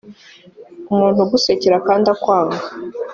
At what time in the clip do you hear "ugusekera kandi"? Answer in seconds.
1.25-2.05